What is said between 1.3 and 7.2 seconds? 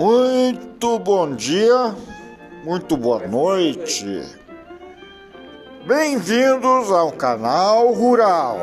dia, muito boa noite. Bem-vindos ao